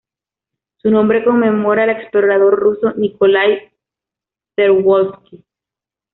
Su 0.77 0.89
nombre 0.89 1.23
conmemora 1.23 1.83
al 1.83 1.91
explorador 1.91 2.55
ruso 2.57 2.91
Nikolái 2.95 3.71
Przewalski. 4.55 5.45